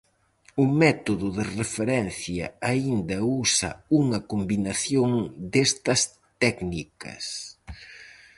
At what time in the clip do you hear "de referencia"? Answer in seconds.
1.37-2.45